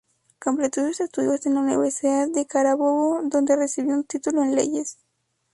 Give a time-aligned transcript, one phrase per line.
[0.39, 4.97] Completó sus estudios en la Universidad de Carabobo, donde recibió un título en leyes.